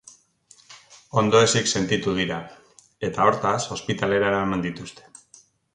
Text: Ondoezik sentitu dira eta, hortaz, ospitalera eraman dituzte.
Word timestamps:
Ondoezik 1.21 1.69
sentitu 1.79 2.15
dira 2.21 2.41
eta, 3.09 3.29
hortaz, 3.29 3.57
ospitalera 3.79 4.35
eraman 4.35 4.67
dituzte. 4.71 5.11